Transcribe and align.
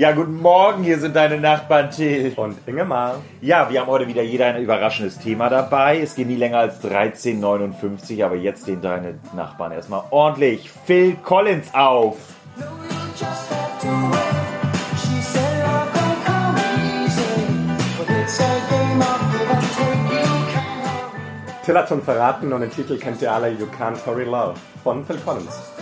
Ja, 0.00 0.12
guten 0.12 0.40
Morgen, 0.40 0.82
hier 0.82 0.98
sind 0.98 1.14
deine 1.14 1.38
Nachbarn 1.38 1.90
Till. 1.90 2.32
Und 2.36 2.56
Ingemar. 2.66 3.16
Ja, 3.42 3.68
wir 3.68 3.82
haben 3.82 3.88
heute 3.88 4.08
wieder 4.08 4.22
jeder 4.22 4.46
ein 4.46 4.62
überraschendes 4.62 5.18
Thema 5.18 5.50
dabei. 5.50 6.00
Es 6.00 6.14
geht 6.14 6.26
nie 6.26 6.36
länger 6.36 6.56
als 6.56 6.82
13,59, 6.82 8.24
aber 8.24 8.36
jetzt 8.36 8.66
den 8.66 8.80
deine 8.80 9.18
Nachbarn 9.36 9.72
erstmal 9.72 10.04
ordentlich 10.08 10.70
Phil 10.86 11.16
Collins 11.16 11.74
auf. 11.74 12.16
Till 21.66 21.76
hat 21.76 21.90
schon 21.90 22.00
verraten 22.00 22.50
und 22.54 22.62
den 22.62 22.70
Titel 22.70 22.96
kennt 22.96 23.20
ihr 23.20 23.30
alle 23.30 23.50
You 23.50 23.66
Can't 23.78 24.02
Hurry 24.06 24.24
Love 24.24 24.54
von 24.82 25.04
Phil 25.04 25.18
Collins. 25.18 25.79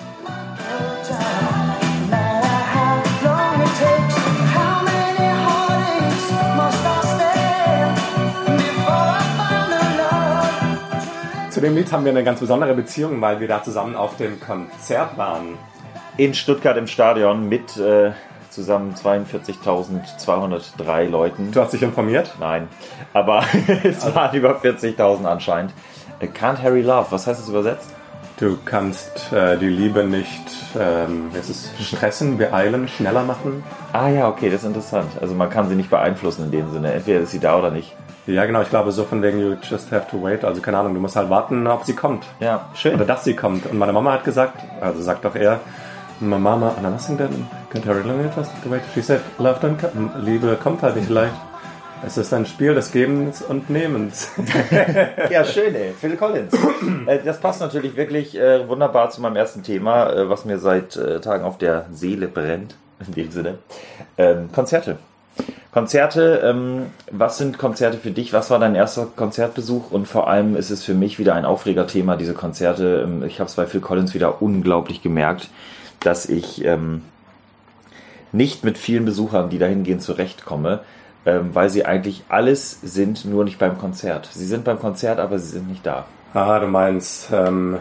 Zu 11.58 11.64
dem 11.64 11.74
Lied 11.74 11.90
haben 11.90 12.04
wir 12.04 12.12
eine 12.12 12.22
ganz 12.22 12.38
besondere 12.38 12.72
Beziehung, 12.72 13.20
weil 13.20 13.40
wir 13.40 13.48
da 13.48 13.64
zusammen 13.64 13.96
auf 13.96 14.16
dem 14.16 14.38
Konzert 14.38 15.18
waren. 15.18 15.58
In 16.16 16.32
Stuttgart 16.32 16.76
im 16.76 16.86
Stadion 16.86 17.48
mit 17.48 17.76
äh, 17.76 18.12
zusammen 18.48 18.94
42.203 18.94 21.08
Leuten. 21.08 21.50
Du 21.50 21.60
hast 21.60 21.72
dich 21.72 21.82
informiert? 21.82 22.36
Nein, 22.38 22.68
aber 23.12 23.42
es 23.82 24.14
waren 24.14 24.36
über 24.36 24.60
40.000 24.60 25.24
anscheinend. 25.24 25.72
Can't 26.20 26.62
Harry 26.62 26.82
Love, 26.82 27.08
was 27.10 27.26
heißt 27.26 27.40
das 27.40 27.48
übersetzt? 27.48 27.92
Du 28.38 28.56
kannst 28.64 29.32
äh, 29.32 29.58
die 29.58 29.68
Liebe 29.68 30.04
nicht 30.04 30.58
ähm, 30.78 31.30
wie 31.32 31.38
ist 31.38 31.50
es, 31.50 31.72
stressen, 31.84 32.38
beeilen, 32.38 32.86
schneller 32.86 33.24
machen. 33.24 33.64
Ah 33.92 34.08
ja, 34.08 34.28
okay, 34.28 34.48
das 34.48 34.62
ist 34.62 34.68
interessant. 34.68 35.10
Also 35.20 35.34
man 35.34 35.50
kann 35.50 35.68
sie 35.68 35.74
nicht 35.74 35.90
beeinflussen 35.90 36.44
in 36.44 36.50
dem 36.52 36.70
Sinne. 36.70 36.92
Entweder 36.92 37.20
ist 37.20 37.32
sie 37.32 37.40
da 37.40 37.58
oder 37.58 37.72
nicht. 37.72 37.96
Ja, 38.26 38.44
genau, 38.44 38.60
ich 38.62 38.70
glaube 38.70 38.92
so 38.92 39.02
von 39.04 39.22
wegen 39.22 39.40
you 39.40 39.56
just 39.68 39.90
have 39.90 40.06
to 40.10 40.22
wait. 40.22 40.44
Also 40.44 40.60
keine 40.60 40.78
Ahnung, 40.78 40.94
du 40.94 41.00
musst 41.00 41.16
halt 41.16 41.30
warten, 41.30 41.66
ob 41.66 41.84
sie 41.84 41.94
kommt. 41.94 42.26
Ja, 42.38 42.66
schön. 42.74 42.94
Oder 42.94 43.06
dass 43.06 43.24
sie 43.24 43.34
kommt. 43.34 43.66
Und 43.66 43.76
meine 43.76 43.92
Mama 43.92 44.12
hat 44.12 44.24
gesagt, 44.24 44.62
also 44.80 45.02
sagt 45.02 45.24
doch 45.24 45.34
er, 45.34 45.60
my 46.20 46.38
mama, 46.38 46.74
nothing 46.80 47.16
then, 47.16 47.48
can't 47.72 47.84
hurry 47.86 48.06
long 48.06 48.20
just 48.36 48.52
to 48.62 48.70
wait. 48.70 48.82
She 48.94 49.02
said, 49.02 49.20
love 49.38 49.58
don't 49.60 49.78
come. 49.78 50.10
Liebe 50.20 50.56
kommt 50.62 50.82
halt 50.82 50.94
nicht 50.94 51.08
leicht. 51.08 51.34
Es 52.04 52.16
ist 52.16 52.32
ein 52.32 52.46
Spiel 52.46 52.74
des 52.74 52.92
Gebens 52.92 53.42
und 53.42 53.70
Nehmens. 53.70 54.30
ja, 55.30 55.44
schön, 55.44 55.74
ey. 55.74 55.92
Phil 55.98 56.16
Collins. 56.16 56.54
Äh, 57.06 57.18
das 57.24 57.40
passt 57.40 57.60
natürlich 57.60 57.96
wirklich 57.96 58.38
äh, 58.38 58.68
wunderbar 58.68 59.10
zu 59.10 59.20
meinem 59.20 59.36
ersten 59.36 59.62
Thema, 59.62 60.10
äh, 60.12 60.28
was 60.28 60.44
mir 60.44 60.58
seit 60.58 60.98
Tagen 61.22 61.44
auf 61.44 61.58
der 61.58 61.86
Seele 61.92 62.28
brennt. 62.28 62.76
In 63.06 63.14
dem 63.14 63.30
Sinne. 63.30 63.58
Ähm, 64.16 64.50
Konzerte. 64.52 64.98
Konzerte, 65.70 66.42
ähm, 66.44 66.86
was 67.12 67.38
sind 67.38 67.58
Konzerte 67.58 67.98
für 67.98 68.10
dich? 68.10 68.32
Was 68.32 68.50
war 68.50 68.58
dein 68.58 68.74
erster 68.74 69.06
Konzertbesuch? 69.06 69.92
Und 69.92 70.08
vor 70.08 70.28
allem 70.28 70.56
ist 70.56 70.70
es 70.70 70.84
für 70.84 70.94
mich 70.94 71.18
wieder 71.18 71.34
ein 71.34 71.44
Aufregerthema, 71.44 72.16
diese 72.16 72.34
Konzerte. 72.34 73.02
Ähm, 73.04 73.22
ich 73.24 73.38
habe 73.38 73.48
es 73.48 73.54
bei 73.54 73.66
Phil 73.66 73.80
Collins 73.80 74.14
wieder 74.14 74.42
unglaublich 74.42 75.02
gemerkt, 75.02 75.48
dass 76.00 76.28
ich 76.28 76.64
nicht 78.30 78.62
mit 78.62 78.78
vielen 78.78 79.04
Besuchern, 79.04 79.50
die 79.50 79.58
dahin 79.58 79.82
gehen, 79.82 79.98
zurechtkomme, 79.98 80.80
ähm, 81.26 81.50
weil 81.52 81.70
sie 81.70 81.84
eigentlich 81.84 82.24
alles 82.28 82.80
sind, 82.82 83.24
nur 83.24 83.44
nicht 83.44 83.58
beim 83.58 83.78
Konzert. 83.78 84.28
Sie 84.32 84.46
sind 84.46 84.64
beim 84.64 84.78
Konzert, 84.78 85.18
aber 85.18 85.38
sie 85.38 85.50
sind 85.50 85.68
nicht 85.68 85.84
da. 85.84 86.06
Ah, 86.34 86.58
du 86.58 86.66
meinst 86.66 87.30
ähm, 87.32 87.78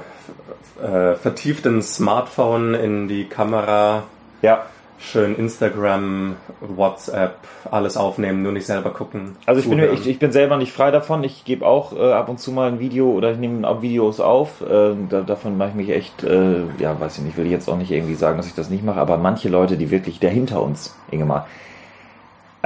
äh, 0.82 1.16
vertieft 1.16 1.66
ins 1.66 1.96
Smartphone 1.96 2.74
in 2.74 3.08
die 3.08 3.26
Kamera. 3.26 4.04
Ja 4.42 4.66
schön 5.00 5.36
Instagram, 5.36 6.36
WhatsApp, 6.60 7.38
alles 7.70 7.98
aufnehmen, 7.98 8.42
nur 8.42 8.52
nicht 8.52 8.66
selber 8.66 8.92
gucken. 8.92 9.36
Also 9.46 9.62
ich 9.62 9.70
bin, 9.70 9.80
ich, 9.94 10.08
ich, 10.08 10.20
bin 10.20 10.32
selber 10.32 10.58
nicht 10.58 10.72
frei 10.72 10.92
davon. 10.92 11.24
Ich 11.24 11.46
gebe 11.46 11.66
auch 11.66 11.94
äh, 11.94 12.12
ab 12.12 12.30
und 12.30 12.40
zu 12.40 12.52
mal 12.52 12.68
ein 12.68 12.80
Video 12.80 13.12
oder 13.12 13.32
ich 13.32 13.38
nehme 13.38 13.68
auch 13.68 13.82
Videos 13.82 14.20
auf. 14.20 14.62
Äh, 14.62 14.96
da, 15.10 15.22
davon 15.22 15.58
mache 15.58 15.70
ich 15.70 15.76
mich 15.76 15.90
echt, 15.90 16.24
äh, 16.24 16.64
ja, 16.80 17.00
weiß 17.00 17.20
ich 17.20 17.24
nicht, 17.24 17.38
will 17.38 17.46
ich 17.46 17.52
jetzt 17.52 17.70
auch 17.70 17.78
nicht 17.78 17.92
irgendwie 17.92 18.16
sagen, 18.16 18.38
dass 18.38 18.48
ich 18.48 18.56
das 18.56 18.70
nicht 18.70 18.84
mache, 18.84 19.00
aber 19.00 19.18
manche 19.18 19.50
Leute, 19.50 19.78
die 19.78 19.92
wirklich 19.92 20.20
dahinter 20.20 20.62
uns, 20.62 20.96
Ingemar, 21.12 21.48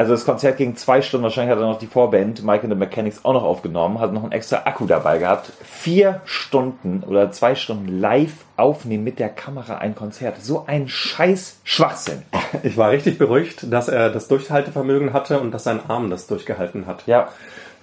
also 0.01 0.13
das 0.13 0.25
Konzert 0.25 0.57
ging 0.57 0.75
zwei 0.75 1.03
Stunden, 1.03 1.25
wahrscheinlich 1.25 1.51
hat 1.51 1.61
er 1.61 1.67
noch 1.67 1.77
die 1.77 1.85
Vorband, 1.85 2.43
Mike 2.43 2.63
and 2.63 2.73
the 2.73 2.79
Mechanics, 2.79 3.23
auch 3.23 3.33
noch 3.33 3.43
aufgenommen, 3.43 3.99
hat 3.99 4.11
noch 4.13 4.23
einen 4.23 4.31
extra 4.31 4.63
Akku 4.65 4.87
dabei 4.87 5.19
gehabt. 5.19 5.51
Vier 5.63 6.21
Stunden 6.25 7.03
oder 7.03 7.31
zwei 7.31 7.53
Stunden 7.53 7.99
live 7.99 8.33
aufnehmen 8.57 9.03
mit 9.03 9.19
der 9.19 9.29
Kamera 9.29 9.77
ein 9.77 9.93
Konzert. 9.93 10.41
So 10.41 10.65
ein 10.65 10.87
scheiß 10.87 11.59
Schwachsinn. 11.63 12.23
Ich 12.63 12.77
war 12.77 12.89
richtig 12.89 13.19
beruhigt, 13.19 13.71
dass 13.71 13.89
er 13.89 14.09
das 14.09 14.27
Durchhaltevermögen 14.27 15.13
hatte 15.13 15.39
und 15.39 15.51
dass 15.51 15.65
sein 15.65 15.79
Arm 15.87 16.09
das 16.09 16.25
durchgehalten 16.25 16.87
hat. 16.87 17.03
Ja. 17.05 17.29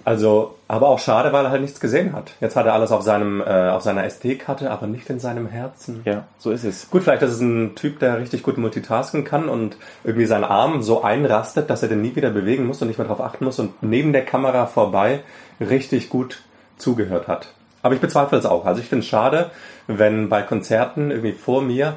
Also, 0.05 0.55
aber 0.67 0.87
auch 0.87 0.99
schade, 0.99 1.33
weil 1.33 1.45
er 1.45 1.51
halt 1.51 1.61
nichts 1.61 1.79
gesehen 1.79 2.13
hat. 2.13 2.33
Jetzt 2.39 2.55
hat 2.55 2.65
er 2.65 2.73
alles 2.73 2.91
auf 2.91 3.01
seinem, 3.01 3.41
äh, 3.41 3.69
auf 3.69 3.83
seiner 3.83 4.05
SD-Karte, 4.05 4.71
aber 4.71 4.87
nicht 4.87 5.09
in 5.09 5.19
seinem 5.19 5.47
Herzen. 5.47 6.01
Ja, 6.05 6.25
so 6.37 6.51
ist 6.51 6.63
es. 6.63 6.89
Gut, 6.89 7.03
vielleicht 7.03 7.21
ist 7.21 7.33
es 7.33 7.41
ein 7.41 7.75
Typ, 7.75 7.99
der 7.99 8.19
richtig 8.19 8.43
gut 8.43 8.57
multitasken 8.57 9.23
kann 9.23 9.49
und 9.49 9.77
irgendwie 10.03 10.25
seinen 10.25 10.45
Arm 10.45 10.81
so 10.81 11.03
einrastet, 11.03 11.69
dass 11.69 11.83
er 11.83 11.89
den 11.89 12.01
nie 12.01 12.15
wieder 12.15 12.29
bewegen 12.29 12.65
muss 12.65 12.81
und 12.81 12.87
nicht 12.87 12.97
mehr 12.97 13.07
darauf 13.07 13.21
achten 13.21 13.45
muss 13.45 13.59
und 13.59 13.83
neben 13.83 14.13
der 14.13 14.25
Kamera 14.25 14.65
vorbei 14.67 15.21
richtig 15.59 16.09
gut 16.09 16.41
zugehört 16.77 17.27
hat. 17.27 17.53
Aber 17.81 17.93
ich 17.93 18.01
bezweifle 18.01 18.37
es 18.37 18.45
auch. 18.45 18.65
Also 18.65 18.81
ich 18.81 18.87
finde 18.87 19.03
es 19.03 19.09
schade, 19.09 19.51
wenn 19.87 20.29
bei 20.29 20.41
Konzerten 20.41 21.11
irgendwie 21.11 21.33
vor 21.33 21.61
mir 21.61 21.95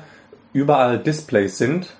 überall 0.52 0.98
Displays 0.98 1.58
sind 1.58 1.94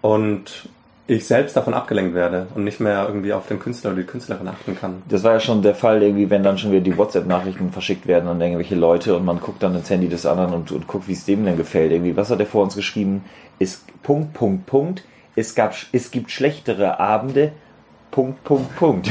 und 0.00 0.68
ich 1.06 1.26
selbst 1.26 1.54
davon 1.56 1.74
abgelenkt 1.74 2.14
werde 2.14 2.46
und 2.54 2.64
nicht 2.64 2.80
mehr 2.80 3.04
irgendwie 3.06 3.34
auf 3.34 3.46
den 3.46 3.58
Künstler 3.58 3.90
oder 3.90 4.00
die 4.00 4.06
Künstlerin 4.06 4.48
achten 4.48 4.76
kann. 4.78 5.02
Das 5.08 5.22
war 5.22 5.34
ja 5.34 5.40
schon 5.40 5.60
der 5.60 5.74
Fall, 5.74 6.02
irgendwie, 6.02 6.30
wenn 6.30 6.42
dann 6.42 6.56
schon 6.56 6.70
wieder 6.70 6.80
die 6.80 6.96
WhatsApp-Nachrichten 6.96 7.72
verschickt 7.72 8.06
werden 8.06 8.28
an 8.28 8.40
irgendwelche 8.40 8.74
Leute 8.74 9.14
und 9.14 9.24
man 9.24 9.38
guckt 9.40 9.62
dann 9.62 9.74
ins 9.74 9.90
Handy 9.90 10.08
des 10.08 10.24
anderen 10.24 10.54
und, 10.54 10.72
und 10.72 10.86
guckt, 10.86 11.06
wie 11.06 11.12
es 11.12 11.26
dem 11.26 11.44
denn 11.44 11.58
gefällt. 11.58 11.92
Irgendwie, 11.92 12.16
was 12.16 12.30
hat 12.30 12.40
er 12.40 12.46
vor 12.46 12.62
uns 12.62 12.74
geschrieben? 12.74 13.24
Ist 13.58 13.84
Punkt, 14.02 14.32
Punkt, 14.32 14.66
Punkt. 14.66 15.04
Es 15.36 15.54
gab, 15.54 15.74
es 15.92 16.10
gibt 16.10 16.30
schlechtere 16.30 16.98
Abende. 16.98 17.52
Punkt, 18.10 18.42
Punkt, 18.44 18.74
Punkt. 18.76 19.10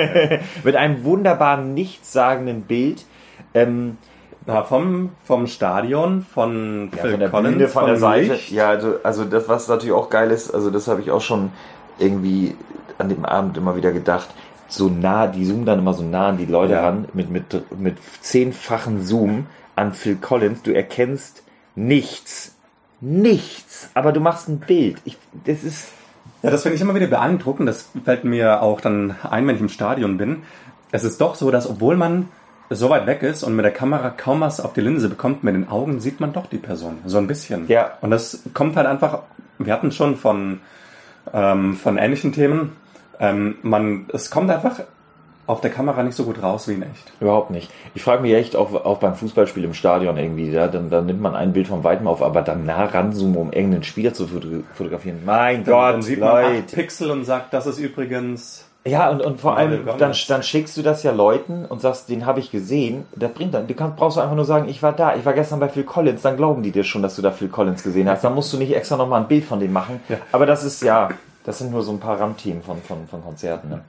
Mit 0.64 0.76
einem 0.76 1.02
wunderbaren, 1.02 1.74
nichtssagenden 1.74 2.62
Bild. 2.62 3.04
Ähm, 3.54 3.96
na, 4.46 4.62
vom, 4.62 5.10
vom 5.24 5.46
Stadion, 5.46 6.22
von 6.22 6.90
ja, 6.94 7.02
Phil 7.02 7.10
von 7.12 7.20
der 7.20 7.30
Collins, 7.30 7.54
Bühne, 7.54 7.68
von 7.68 7.86
der 7.86 7.96
Seite. 7.96 8.32
Licht. 8.34 8.50
Ja, 8.50 8.68
also, 8.68 8.96
also 9.02 9.24
das, 9.24 9.48
was 9.48 9.68
natürlich 9.68 9.94
auch 9.94 10.10
geil 10.10 10.30
ist, 10.30 10.52
also 10.52 10.70
das 10.70 10.86
habe 10.88 11.00
ich 11.00 11.10
auch 11.10 11.20
schon 11.20 11.50
irgendwie 11.98 12.54
an 12.98 13.08
dem 13.08 13.24
Abend 13.24 13.56
immer 13.56 13.76
wieder 13.76 13.92
gedacht. 13.92 14.28
So 14.68 14.88
nah, 14.88 15.26
die 15.26 15.46
zoomen 15.46 15.64
dann 15.64 15.78
immer 15.78 15.94
so 15.94 16.02
nah 16.02 16.28
an 16.28 16.38
die 16.38 16.46
Leute 16.46 16.74
ja. 16.74 16.82
ran, 16.82 17.06
mit, 17.14 17.30
mit, 17.30 17.44
mit 17.78 17.96
zehnfachen 18.20 19.04
Zoom 19.04 19.46
an 19.76 19.92
Phil 19.92 20.16
Collins. 20.16 20.62
Du 20.62 20.72
erkennst 20.72 21.42
nichts. 21.74 22.54
Nichts. 23.00 23.90
Aber 23.94 24.12
du 24.12 24.20
machst 24.20 24.48
ein 24.48 24.58
Bild. 24.58 24.98
Ich, 25.04 25.18
das 25.44 25.62
ist. 25.62 25.88
Ja, 26.42 26.50
das 26.50 26.62
finde 26.62 26.76
ich 26.76 26.82
immer 26.82 26.94
wieder 26.94 27.06
beeindruckend. 27.06 27.68
Das 27.68 27.88
fällt 28.04 28.24
mir 28.24 28.62
auch 28.62 28.80
dann 28.80 29.14
ein, 29.22 29.46
wenn 29.46 29.56
ich 29.56 29.60
im 29.60 29.68
Stadion 29.68 30.16
bin. 30.18 30.42
Es 30.90 31.04
ist 31.04 31.20
doch 31.20 31.34
so, 31.34 31.50
dass 31.50 31.68
obwohl 31.68 31.96
man 31.96 32.28
so 32.70 32.90
weit 32.90 33.06
weg 33.06 33.22
ist 33.22 33.42
und 33.42 33.54
mit 33.54 33.64
der 33.64 33.72
Kamera 33.72 34.10
kaum 34.10 34.40
was 34.40 34.60
auf 34.60 34.72
die 34.72 34.80
Linse 34.80 35.08
bekommt, 35.08 35.44
mit 35.44 35.54
den 35.54 35.68
Augen 35.68 36.00
sieht 36.00 36.20
man 36.20 36.32
doch 36.32 36.46
die 36.46 36.58
Person. 36.58 36.98
So 37.04 37.18
ein 37.18 37.26
bisschen. 37.26 37.68
Ja. 37.68 37.92
Und 38.00 38.10
das 38.10 38.40
kommt 38.54 38.76
halt 38.76 38.86
einfach, 38.86 39.20
wir 39.58 39.72
hatten 39.72 39.92
schon 39.92 40.16
von, 40.16 40.60
ähm, 41.32 41.74
von 41.74 41.98
ähnlichen 41.98 42.32
Themen, 42.32 42.72
ähm, 43.20 43.56
man, 43.62 44.06
es 44.12 44.30
kommt 44.30 44.50
einfach 44.50 44.80
auf 45.46 45.60
der 45.60 45.70
Kamera 45.70 46.02
nicht 46.02 46.16
so 46.16 46.24
gut 46.24 46.42
raus 46.42 46.68
wie 46.68 46.72
in 46.72 46.82
echt. 46.82 47.12
Überhaupt 47.20 47.50
nicht. 47.50 47.70
Ich 47.94 48.02
frage 48.02 48.22
mich 48.22 48.32
echt 48.32 48.56
auch, 48.56 48.72
auch 48.72 48.98
beim 48.98 49.14
Fußballspiel 49.14 49.64
im 49.64 49.74
Stadion 49.74 50.16
irgendwie, 50.16 50.50
ja, 50.50 50.68
dann, 50.68 50.88
dann 50.88 51.04
nimmt 51.04 51.20
man 51.20 51.34
ein 51.34 51.52
Bild 51.52 51.68
von 51.68 51.84
weitem 51.84 52.06
auf, 52.06 52.22
aber 52.22 52.40
dann 52.40 52.64
nah 52.64 52.84
ranzoomen, 52.84 53.36
um 53.36 53.52
irgendeinen 53.52 53.84
Spieler 53.84 54.14
zu 54.14 54.26
fotografieren. 54.72 55.20
Mein 55.26 55.64
dann, 55.64 55.74
Gott, 55.74 55.94
dann 55.94 56.02
sieht 56.02 56.18
Leute. 56.20 56.48
man 56.48 56.58
acht 56.60 56.72
Pixel 56.72 57.10
und 57.10 57.24
sagt, 57.24 57.52
das 57.52 57.66
ist 57.66 57.78
übrigens 57.78 58.66
ja, 58.86 59.08
und, 59.08 59.22
und 59.22 59.40
vor 59.40 59.56
allem, 59.56 59.86
dann, 59.98 60.12
dann 60.28 60.42
schickst 60.42 60.76
du 60.76 60.82
das 60.82 61.02
ja 61.02 61.12
Leuten 61.12 61.64
und 61.64 61.80
sagst, 61.80 62.10
den 62.10 62.26
habe 62.26 62.40
ich 62.40 62.50
gesehen. 62.50 63.06
Das 63.16 63.32
bringt 63.32 63.54
dann, 63.54 63.66
du 63.66 63.72
kannst, 63.72 63.96
brauchst 63.96 64.18
du 64.18 64.20
einfach 64.20 64.36
nur 64.36 64.44
sagen, 64.44 64.68
ich 64.68 64.82
war 64.82 64.92
da, 64.92 65.16
ich 65.16 65.24
war 65.24 65.32
gestern 65.32 65.58
bei 65.58 65.70
Phil 65.70 65.84
Collins, 65.84 66.20
dann 66.20 66.36
glauben 66.36 66.62
die 66.62 66.70
dir 66.70 66.84
schon, 66.84 67.02
dass 67.02 67.16
du 67.16 67.22
da 67.22 67.30
Phil 67.30 67.48
Collins 67.48 67.82
gesehen 67.82 68.10
hast. 68.10 68.24
Dann 68.24 68.34
musst 68.34 68.52
du 68.52 68.58
nicht 68.58 68.76
extra 68.76 68.98
nochmal 68.98 69.22
ein 69.22 69.28
Bild 69.28 69.44
von 69.44 69.58
dem 69.58 69.72
machen. 69.72 70.00
Ja. 70.10 70.18
Aber 70.32 70.44
das 70.44 70.64
ist 70.64 70.82
ja, 70.82 71.08
das 71.44 71.58
sind 71.58 71.70
nur 71.70 71.82
so 71.82 71.92
ein 71.92 72.00
paar 72.00 72.20
Randthemen 72.20 72.62
von, 72.62 72.82
von, 72.82 73.08
von 73.08 73.24
Konzerten. 73.24 73.70
Ne? 73.70 73.80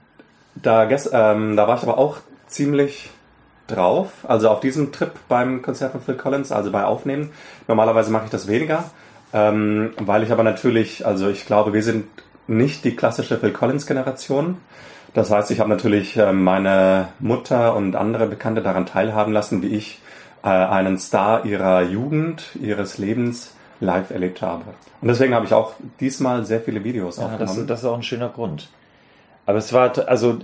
Da, 0.56 0.90
ähm, 0.90 1.58
da 1.58 1.68
war 1.68 1.76
ich 1.76 1.84
aber 1.84 1.98
auch 1.98 2.18
ziemlich 2.48 3.10
drauf, 3.68 4.12
also 4.28 4.50
auf 4.50 4.62
diesem 4.62 4.94
Trip 4.94 5.12
beim 5.28 5.62
Konzert 5.62 5.92
von 5.92 6.02
Phil 6.02 6.16
Collins, 6.16 6.54
also 6.54 6.72
bei 6.72 6.86
Aufnehmen. 6.86 7.32
Normalerweise 7.68 8.12
mache 8.12 8.26
ich 8.26 8.32
das 8.32 8.48
weniger, 8.48 8.86
ähm, 9.34 9.92
weil 10.00 10.24
ich 10.24 10.32
aber 10.32 10.44
natürlich, 10.44 11.06
also 11.06 11.28
ich 11.28 11.46
glaube, 11.46 11.74
wir 11.74 11.84
sind 11.84 12.06
nicht 12.48 12.84
die 12.84 12.96
klassische 12.96 13.38
Phil 13.38 13.52
Collins 13.52 13.88
Generation. 13.88 14.58
Das 15.14 15.32
heißt, 15.32 15.50
ich 15.52 15.60
habe 15.60 15.70
natürlich 15.70 16.18
äh, 16.18 16.34
meine 16.34 17.10
Mutter 17.20 17.76
und 17.76 17.96
andere 17.96 18.28
Bekannte 18.28 18.62
daran 18.62 18.86
teilhaben 18.86 19.32
lassen, 19.34 19.62
wie 19.62 19.68
ich 19.70 20.00
äh, 20.44 20.48
einen 20.50 21.00
Star 21.00 21.46
ihrer 21.46 21.84
Jugend, 21.84 22.50
ihres 22.62 22.98
Lebens 22.98 23.54
live 23.80 24.12
erlebt 24.12 24.42
habe. 24.42 24.64
Und 25.02 25.08
deswegen 25.08 25.34
habe 25.34 25.46
ich 25.46 25.54
auch 25.54 25.74
diesmal 26.00 26.46
sehr 26.46 26.62
viele 26.62 26.84
Videos 26.84 27.18
Ja, 27.18 27.26
aufgenommen. 27.26 27.58
das, 27.60 27.66
das 27.68 27.80
ist 27.80 27.86
auch 27.86 27.96
ein 27.96 28.04
schöner 28.04 28.30
Grund. 28.30 28.70
Aber 29.46 29.58
es 29.58 29.72
war, 29.74 29.94
also, 30.08 30.40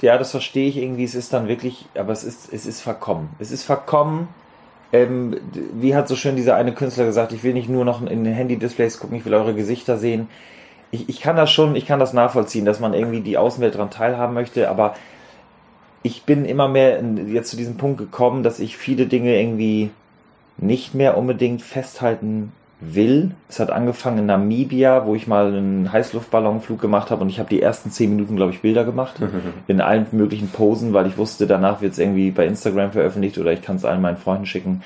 ja, 0.00 0.16
das 0.18 0.30
verstehe 0.30 0.68
ich 0.68 0.76
irgendwie. 0.76 1.04
Es 1.04 1.14
ist 1.14 1.32
dann 1.32 1.48
wirklich, 1.48 1.86
aber 1.96 2.12
es 2.12 2.24
ist, 2.24 2.52
es 2.52 2.66
ist 2.66 2.80
verkommen. 2.80 3.30
Es 3.38 3.50
ist 3.50 3.64
verkommen. 3.64 4.28
Ähm, 4.92 5.36
wie 5.74 5.94
hat 5.96 6.08
so 6.08 6.14
schön 6.14 6.36
dieser 6.36 6.54
eine 6.56 6.72
Künstler 6.72 7.04
gesagt, 7.04 7.32
ich 7.32 7.42
will 7.42 7.52
nicht 7.52 7.68
nur 7.68 7.84
noch 7.84 8.00
in 8.00 8.22
den 8.24 8.32
Handy-Displays 8.32 9.00
gucken, 9.00 9.16
ich 9.16 9.24
will 9.24 9.34
eure 9.34 9.54
Gesichter 9.54 9.98
sehen. 9.98 10.28
Ich, 10.90 11.08
ich 11.08 11.20
kann 11.20 11.36
das 11.36 11.50
schon, 11.50 11.76
ich 11.76 11.86
kann 11.86 12.00
das 12.00 12.12
nachvollziehen, 12.12 12.64
dass 12.64 12.80
man 12.80 12.94
irgendwie 12.94 13.20
die 13.20 13.38
Außenwelt 13.38 13.74
daran 13.74 13.90
teilhaben 13.90 14.34
möchte, 14.34 14.70
aber 14.70 14.94
ich 16.02 16.24
bin 16.24 16.44
immer 16.44 16.68
mehr 16.68 17.02
jetzt 17.26 17.50
zu 17.50 17.56
diesem 17.56 17.76
Punkt 17.76 17.98
gekommen, 17.98 18.42
dass 18.42 18.60
ich 18.60 18.76
viele 18.76 19.06
Dinge 19.06 19.40
irgendwie 19.40 19.90
nicht 20.58 20.94
mehr 20.94 21.16
unbedingt 21.16 21.62
festhalten 21.62 22.52
will. 22.80 23.32
Es 23.48 23.60
hat 23.60 23.70
angefangen 23.70 24.18
in 24.18 24.26
Namibia, 24.26 25.06
wo 25.06 25.14
ich 25.14 25.26
mal 25.26 25.48
einen 25.48 25.92
Heißluftballonflug 25.92 26.80
gemacht 26.80 27.10
habe 27.10 27.22
und 27.22 27.28
ich 27.28 27.38
habe 27.38 27.48
die 27.48 27.62
ersten 27.62 27.90
zehn 27.90 28.10
Minuten, 28.10 28.36
glaube 28.36 28.52
ich, 28.52 28.60
Bilder 28.60 28.84
gemacht. 28.84 29.14
in 29.66 29.80
allen 29.80 30.06
möglichen 30.12 30.48
Posen, 30.48 30.92
weil 30.92 31.06
ich 31.06 31.16
wusste, 31.16 31.46
danach 31.46 31.80
wird 31.80 31.92
es 31.92 31.98
irgendwie 31.98 32.30
bei 32.30 32.46
Instagram 32.46 32.92
veröffentlicht 32.92 33.38
oder 33.38 33.52
ich 33.52 33.62
kann 33.62 33.76
es 33.76 33.84
allen 33.84 34.02
meinen 34.02 34.16
Freunden 34.16 34.46
schicken. 34.46 34.82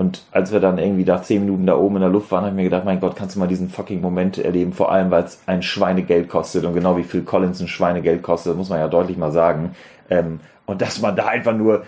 Und 0.00 0.22
als 0.32 0.50
wir 0.50 0.60
dann 0.60 0.78
irgendwie 0.78 1.04
da 1.04 1.22
zehn 1.22 1.44
Minuten 1.44 1.66
da 1.66 1.76
oben 1.76 1.96
in 1.96 2.00
der 2.00 2.08
Luft 2.08 2.30
waren, 2.32 2.40
habe 2.40 2.52
ich 2.52 2.56
mir 2.56 2.64
gedacht, 2.64 2.86
mein 2.86 3.00
Gott, 3.00 3.16
kannst 3.16 3.36
du 3.36 3.38
mal 3.38 3.48
diesen 3.48 3.68
fucking 3.68 4.00
Moment 4.00 4.38
erleben, 4.38 4.72
vor 4.72 4.90
allem 4.90 5.10
weil 5.10 5.24
es 5.24 5.42
ein 5.44 5.62
Schweinegeld 5.62 6.30
kostet. 6.30 6.64
Und 6.64 6.72
genau 6.72 6.96
wie 6.96 7.02
Phil 7.02 7.20
Collins 7.20 7.60
ein 7.60 7.68
Schweinegeld 7.68 8.22
kostet, 8.22 8.56
muss 8.56 8.70
man 8.70 8.78
ja 8.78 8.88
deutlich 8.88 9.18
mal 9.18 9.30
sagen. 9.30 9.76
Ähm, 10.08 10.40
und 10.64 10.80
dass 10.80 11.02
man 11.02 11.16
da 11.16 11.26
einfach 11.26 11.54
nur 11.54 11.84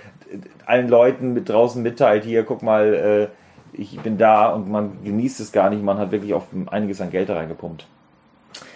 allen 0.67 0.91
Leuten 0.91 1.32
mit 1.32 1.49
draußen 1.49 1.82
mitteilt, 1.82 2.25
hier, 2.25 2.43
guck 2.43 2.62
mal, 2.62 3.31
äh, 3.73 3.81
ich 3.81 3.99
bin 4.00 4.19
da 4.19 4.50
und 4.50 4.70
man 4.70 5.03
genießt 5.03 5.41
es 5.41 5.50
gar 5.50 5.70
nicht, 5.70 5.82
man 5.82 5.97
hat 5.97 6.12
wirklich 6.12 6.35
auf 6.35 6.49
einiges 6.67 7.00
an 7.00 7.11
Geld 7.11 7.31
da 7.31 7.37
reingepumpt. 7.37 7.87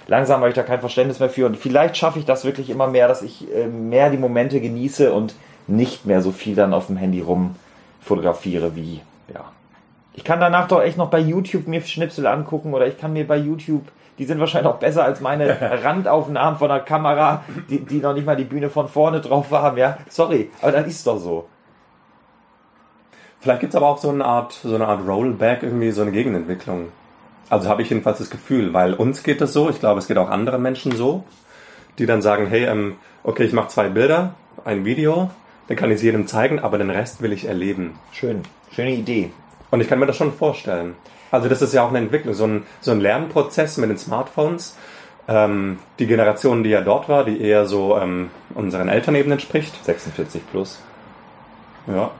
Langsam 0.06 0.40
habe 0.40 0.48
ich 0.48 0.54
da 0.54 0.62
kein 0.62 0.80
Verständnis 0.80 1.20
mehr 1.20 1.28
für. 1.28 1.44
Und 1.44 1.58
vielleicht 1.58 1.98
schaffe 1.98 2.18
ich 2.18 2.24
das 2.24 2.46
wirklich 2.46 2.70
immer 2.70 2.86
mehr, 2.86 3.06
dass 3.06 3.20
ich 3.20 3.54
äh, 3.54 3.66
mehr 3.66 4.08
die 4.08 4.16
Momente 4.16 4.62
genieße 4.62 5.12
und 5.12 5.34
nicht 5.66 6.06
mehr 6.06 6.22
so 6.22 6.32
viel 6.32 6.54
dann 6.54 6.72
auf 6.72 6.86
dem 6.86 6.96
Handy 6.96 7.20
rum 7.20 7.56
fotografiere 8.00 8.74
wie, 8.76 9.02
ja. 9.32 9.52
Ich 10.14 10.24
kann 10.24 10.40
danach 10.40 10.66
doch 10.66 10.80
echt 10.80 10.96
noch 10.96 11.10
bei 11.10 11.18
YouTube 11.18 11.66
mir 11.66 11.82
Schnipsel 11.82 12.26
angucken 12.26 12.72
oder 12.72 12.86
ich 12.86 12.98
kann 12.98 13.12
mir 13.12 13.26
bei 13.26 13.36
YouTube, 13.36 13.84
die 14.18 14.24
sind 14.24 14.40
wahrscheinlich 14.40 14.72
auch 14.72 14.78
besser 14.78 15.04
als 15.04 15.20
meine 15.20 15.60
Randaufnahmen 15.84 16.58
von 16.58 16.68
der 16.68 16.80
Kamera, 16.80 17.44
die, 17.68 17.80
die 17.80 17.98
noch 17.98 18.14
nicht 18.14 18.24
mal 18.24 18.36
die 18.36 18.44
Bühne 18.44 18.70
von 18.70 18.88
vorne 18.88 19.20
drauf 19.20 19.50
haben, 19.50 19.76
ja. 19.76 19.98
Sorry, 20.08 20.50
aber 20.62 20.72
dann 20.72 20.86
ist 20.86 21.06
doch 21.06 21.18
so. 21.18 21.48
Vielleicht 23.40 23.60
gibt 23.60 23.74
es 23.74 23.76
aber 23.76 23.88
auch 23.88 23.98
so 23.98 24.08
eine 24.08 24.24
Art, 24.24 24.52
so 24.52 24.74
eine 24.74 24.88
Art 24.88 25.06
Rollback, 25.06 25.62
irgendwie 25.62 25.90
so 25.90 26.02
eine 26.02 26.12
Gegenentwicklung. 26.12 26.88
Also 27.50 27.68
habe 27.68 27.82
ich 27.82 27.90
jedenfalls 27.90 28.18
das 28.18 28.30
Gefühl, 28.30 28.72
weil 28.74 28.94
uns 28.94 29.22
geht 29.22 29.40
es 29.40 29.52
so, 29.52 29.68
ich 29.68 29.78
glaube, 29.78 30.00
es 30.00 30.08
geht 30.08 30.18
auch 30.18 30.30
anderen 30.30 30.62
Menschen 30.62 30.92
so, 30.92 31.24
die 31.98 32.06
dann 32.06 32.22
sagen, 32.22 32.46
hey, 32.46 32.64
ähm, 32.64 32.96
okay, 33.22 33.44
ich 33.44 33.52
mache 33.52 33.68
zwei 33.68 33.88
Bilder, 33.88 34.34
ein 34.64 34.84
Video, 34.84 35.30
dann 35.68 35.76
kann 35.76 35.90
ich 35.90 35.96
es 35.96 36.02
jedem 36.02 36.26
zeigen, 36.26 36.58
aber 36.58 36.78
den 36.78 36.90
Rest 36.90 37.22
will 37.22 37.32
ich 37.32 37.46
erleben. 37.46 37.98
Schön. 38.12 38.42
Schöne 38.72 38.92
Idee. 38.92 39.30
Und 39.70 39.80
ich 39.80 39.88
kann 39.88 39.98
mir 39.98 40.06
das 40.06 40.16
schon 40.16 40.32
vorstellen. 40.32 40.94
Also 41.30 41.48
das 41.48 41.62
ist 41.62 41.74
ja 41.74 41.82
auch 41.82 41.88
eine 41.88 41.98
Entwicklung, 41.98 42.34
so 42.34 42.44
ein, 42.44 42.66
so 42.80 42.92
ein 42.92 43.00
Lernprozess 43.00 43.76
mit 43.78 43.90
den 43.90 43.98
Smartphones. 43.98 44.76
Ähm, 45.28 45.78
die 45.98 46.06
Generation, 46.06 46.62
die 46.62 46.70
ja 46.70 46.82
dort 46.82 47.08
war, 47.08 47.24
die 47.24 47.40
eher 47.40 47.66
so 47.66 47.96
ähm, 47.96 48.30
unseren 48.54 48.88
Eltern 48.88 49.16
eben 49.16 49.32
entspricht. 49.32 49.84
46 49.84 50.42
plus. 50.50 50.80
Ja, 51.88 52.12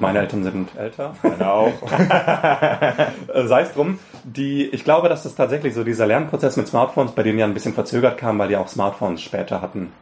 meine 0.00 0.18
Eltern 0.18 0.44
sind 0.44 0.76
älter. 0.76 1.14
Meine 1.22 1.50
auch. 1.50 1.72
Sei 3.46 3.62
es 3.62 3.72
drum. 3.72 3.98
Die, 4.24 4.66
ich 4.66 4.84
glaube, 4.84 5.08
dass 5.08 5.22
das 5.22 5.34
tatsächlich 5.34 5.74
so 5.74 5.84
dieser 5.84 6.06
Lernprozess 6.06 6.56
mit 6.56 6.68
Smartphones 6.68 7.12
bei 7.12 7.22
denen 7.22 7.38
ja 7.38 7.46
ein 7.46 7.54
bisschen 7.54 7.74
verzögert 7.74 8.18
kam, 8.18 8.38
weil 8.38 8.48
die 8.48 8.56
auch 8.56 8.68
Smartphones 8.68 9.22
später 9.22 9.62
hatten. 9.62 9.92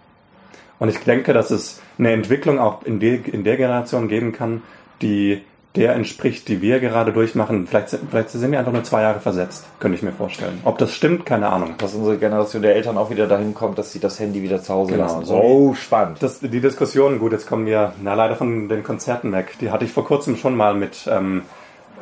Und 0.83 0.89
ich 0.89 0.99
denke, 0.99 1.33
dass 1.33 1.53
es 1.53 1.81
eine 1.97 2.11
Entwicklung 2.11 2.59
auch 2.59 2.83
in, 2.83 2.99
de, 2.99 3.21
in 3.31 3.45
der 3.45 3.57
Generation 3.57 4.09
geben 4.09 4.33
kann, 4.33 4.63
die 5.01 5.43
der 5.77 5.95
entspricht, 5.95 6.49
die 6.49 6.61
wir 6.61 6.81
gerade 6.81 7.13
durchmachen. 7.13 7.69
Vielleicht, 7.69 7.91
sind- 7.91 8.11
vielleicht 8.11 8.31
sind 8.31 8.51
wir 8.51 8.59
einfach 8.59 8.73
nur 8.73 8.83
zwei 8.83 9.03
Jahre 9.03 9.21
versetzt, 9.21 9.65
könnte 9.79 9.97
ich 9.97 10.03
mir 10.03 10.11
vorstellen. 10.11 10.61
Ob 10.65 10.79
das 10.79 10.93
stimmt, 10.93 11.25
keine 11.25 11.51
Ahnung. 11.51 11.75
Dass 11.79 11.95
unsere 11.95 12.19
Generation 12.19 12.63
der 12.63 12.75
Eltern 12.75 12.99
auch 12.99 13.11
wieder 13.11 13.29
dahin 13.29 13.55
kommt, 13.55 13.79
dass 13.79 13.93
sie 13.93 14.01
das 14.01 14.19
Handy 14.19 14.43
wieder 14.43 14.61
zu 14.61 14.75
Hause 14.75 14.95
Genau, 14.95 15.05
lassen. 15.05 15.25
so 15.25 15.35
Oh, 15.41 15.75
spannend. 15.75 16.21
Das, 16.21 16.41
die 16.41 16.61
Diskussion, 16.61 17.21
gut, 17.21 17.31
jetzt 17.31 17.47
kommen 17.47 17.65
wir 17.65 17.93
na, 18.03 18.15
leider 18.15 18.35
von 18.35 18.69
den 18.69 18.83
Konzerten 18.83 19.31
weg. 19.31 19.55
Die 19.61 19.71
hatte 19.71 19.85
ich 19.85 19.93
vor 19.93 20.05
kurzem 20.05 20.37
schon 20.37 20.57
mal 20.57 20.75
mit 20.75 21.09
ähm, 21.09 21.43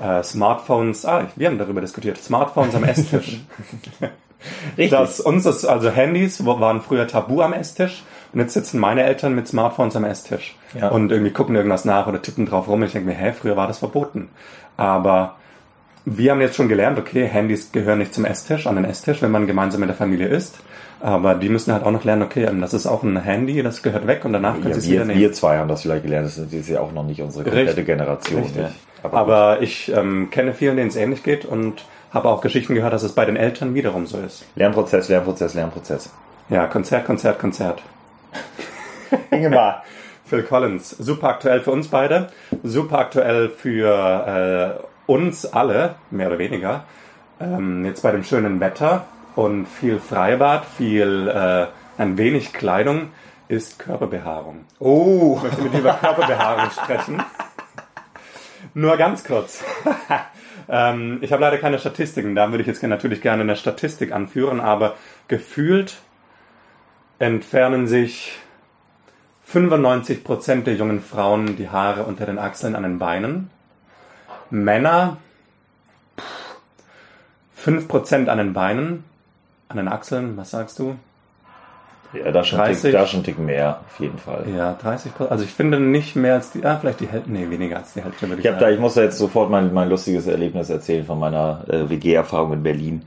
äh, 0.03 0.23
Smartphones. 0.23 1.05
Ah, 1.05 1.27
wir 1.37 1.49
haben 1.49 1.59
darüber 1.59 1.83
diskutiert. 1.83 2.17
Smartphones 2.17 2.75
am 2.75 2.85
Esstisch. 2.85 3.41
Richtig. 4.79 4.91
Das, 4.91 5.21
uns 5.21 5.45
ist, 5.45 5.67
also 5.67 5.91
Handys 5.91 6.45
waren 6.47 6.81
früher 6.81 7.07
tabu 7.07 7.43
am 7.43 7.53
Esstisch 7.53 8.03
und 8.33 8.41
jetzt 8.41 8.55
sitzen 8.55 8.79
meine 8.79 9.03
Eltern 9.03 9.35
mit 9.35 9.49
Smartphones 9.49 9.97
am 9.97 10.05
Esstisch 10.05 10.57
Ja. 10.79 10.89
und 10.89 11.11
irgendwie 11.11 11.33
gucken 11.33 11.55
irgendwas 11.57 11.85
nach 11.85 12.07
oder 12.07 12.23
tippen 12.23 12.47
drauf 12.47 12.69
rum. 12.69 12.81
Und 12.81 12.87
ich 12.87 12.93
denke 12.93 13.09
mir, 13.09 13.15
hä, 13.15 13.33
früher 13.33 13.57
war 13.57 13.67
das 13.67 13.79
verboten. 13.79 14.29
Aber 14.77 15.37
wir 16.05 16.31
haben 16.31 16.41
jetzt 16.41 16.57
schon 16.57 16.69
gelernt, 16.69 16.99
okay, 16.99 17.27
Handys 17.27 17.73
gehören 17.73 17.99
nicht 17.99 18.15
zum 18.15 18.25
Esstisch, 18.25 18.67
an 18.67 18.77
den 18.77 18.85
Esstisch, 18.85 19.21
wenn 19.23 19.31
man 19.31 19.47
gemeinsam 19.47 19.81
mit 19.81 19.89
der 19.89 19.97
Familie 19.97 20.29
isst. 20.29 20.59
Aber 21.03 21.35
die 21.35 21.49
müssen 21.49 21.73
halt 21.73 21.85
auch 21.85 21.91
noch 21.91 22.05
lernen, 22.05 22.23
okay, 22.23 22.49
das 22.61 22.75
ist 22.75 22.87
auch 22.87 23.03
ein 23.03 23.17
Handy, 23.23 23.63
das 23.63 23.83
gehört 23.83 24.07
weg 24.07 24.25
und 24.25 24.33
danach 24.35 24.55
können 24.55 24.69
Ja, 24.69 24.75
sie 24.75 24.81
es 24.81 24.91
wieder 24.91 25.05
nehmen. 25.07 25.19
wir 25.19 25.33
zwei 25.33 25.57
haben 25.59 25.69
das 25.69 25.83
vielleicht 25.83 26.03
gelernt. 26.05 26.27
Das 26.27 26.37
ist 26.39 26.69
ja 26.69 26.81
auch 26.81 26.93
noch 26.93 27.05
nicht 27.05 27.21
unsere 27.23 27.45
komplette 27.45 27.69
Richtig. 27.69 27.87
Generation. 27.87 28.43
Richtig. 28.43 28.63
Ne? 28.63 28.71
Aber, 29.03 29.63
ich 29.63 29.91
ähm, 29.95 30.29
kenne 30.31 30.53
vielen, 30.53 30.77
denen 30.77 30.89
es 30.89 30.97
ähnlich 30.97 31.23
geht 31.23 31.47
und 31.47 31.85
habe 32.13 32.29
auch 32.29 32.43
Geschichten 32.43 32.75
gehört, 32.75 32.93
dass 32.93 33.03
es 33.03 33.13
bei 33.13 33.25
den 33.25 33.37
Eltern 33.37 33.75
wiederum 33.75 34.07
so 34.07 34.19
ist. 34.19 34.45
Lernprozess, 34.57 35.09
Lernprozess, 35.09 35.55
Lernprozess. 35.55 36.11
Ja, 36.51 36.67
Konzert, 36.67 37.07
Konzert, 37.07 37.39
Konzert. 37.39 37.83
Ingemar. 39.31 39.85
Phil 40.25 40.45
Collins, 40.45 40.91
super 40.91 41.29
aktuell 41.29 41.61
für 41.61 41.73
uns 41.73 41.89
beide, 41.89 42.29
super 42.63 43.01
aktuell 43.01 43.49
für 43.49 44.79
äh, 44.79 45.11
uns 45.11 45.45
alle, 45.45 45.97
mehr 46.13 46.29
oder 46.29 46.39
weniger. 46.39 46.85
Ähm, 47.41 47.85
jetzt 47.85 48.03
bei 48.03 48.13
dem 48.13 48.23
schönen 48.23 48.61
Wetter 48.61 49.07
und 49.35 49.67
viel 49.67 49.99
Freibad, 49.99 50.65
viel, 50.65 51.27
äh, 51.27 51.67
ein 52.01 52.17
wenig 52.17 52.53
Kleidung 52.53 53.09
ist 53.49 53.81
Körperbehaarung. 53.81 54.67
Oh. 54.79 55.35
Ich 55.39 55.43
möchte 55.43 55.63
mit 55.63 55.75
dir 55.75 55.79
über 55.81 55.95
Körperbehaarung 55.95 56.71
sprechen. 56.71 57.23
Nur 58.75 58.97
ganz 58.97 59.25
kurz. 59.25 59.65
ähm, 60.69 61.19
ich 61.23 61.33
habe 61.33 61.43
leider 61.43 61.59
keine 61.59 61.81
Statistiken, 61.81 62.37
da 62.37 62.51
würde 62.51 62.61
ich 62.63 62.69
jetzt 62.69 62.83
natürlich 62.83 63.21
gerne 63.21 63.43
eine 63.43 63.57
Statistik 63.57 64.13
anführen, 64.13 64.61
aber 64.61 64.95
gefühlt 65.27 65.97
entfernen 67.21 67.87
sich 67.87 68.33
95% 69.49 70.63
der 70.65 70.75
jungen 70.75 71.01
Frauen 71.01 71.57
die 71.57 71.69
Haare 71.69 72.05
unter 72.05 72.27
den 72.27 72.39
Achseln 72.39 72.75
an 72.75 72.83
den 72.83 72.99
Beinen. 72.99 73.51
Männer 74.49 75.19
pff, 76.19 77.69
5% 77.69 78.27
an 78.27 78.39
den 78.39 78.53
Beinen, 78.53 79.05
an 79.69 79.77
den 79.77 79.89
Achseln, 79.89 80.37
was 80.37 80.51
sagst 80.51 80.79
du? 80.79 80.97
Ja, 82.13 82.33
da 82.33 82.43
schon, 82.43 82.59
30. 82.59 82.83
Tick, 82.83 82.93
da 82.93 83.07
schon 83.07 83.23
Tick 83.23 83.39
mehr, 83.39 83.83
auf 83.87 84.01
jeden 84.01 84.19
Fall. 84.19 84.47
Ja, 84.57 84.77
30% 84.83 85.29
Also 85.29 85.45
ich 85.45 85.51
finde 85.51 85.79
nicht 85.79 86.17
mehr 86.17 86.35
als 86.35 86.51
die, 86.51 86.65
ah, 86.65 86.77
vielleicht 86.81 87.01
die 87.01 87.07
Hälfte, 87.07 87.31
nee, 87.31 87.49
weniger 87.51 87.77
als 87.77 87.93
die 87.93 88.03
Hälfte 88.03 88.29
würde 88.29 88.41
ich 88.41 88.47
Ich, 88.47 88.51
hab 88.51 88.59
da, 88.59 88.67
sagen. 88.67 88.75
ich 88.75 88.81
muss 88.81 88.95
da 88.95 89.03
jetzt 89.03 89.19
sofort 89.19 89.49
mein, 89.51 89.73
mein 89.73 89.89
lustiges 89.89 90.27
Erlebnis 90.27 90.71
erzählen 90.71 91.05
von 91.05 91.21
meiner 91.21 91.65
äh, 91.69 91.89
WG-Erfahrung 91.89 92.55
in 92.55 92.63
Berlin. 92.65 93.03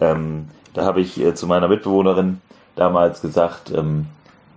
Ähm, 0.00 0.48
da 0.74 0.84
habe 0.84 1.00
ich 1.00 1.20
äh, 1.20 1.34
zu 1.34 1.46
meiner 1.46 1.68
Mitbewohnerin 1.68 2.40
damals 2.76 3.20
gesagt, 3.20 3.72
ähm, 3.74 4.06